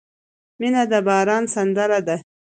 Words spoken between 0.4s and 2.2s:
•مینه د باران سندره ده.